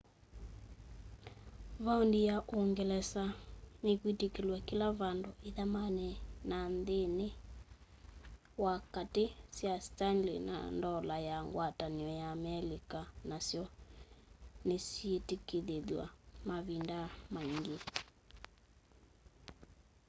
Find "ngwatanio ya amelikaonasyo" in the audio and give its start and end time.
11.47-13.63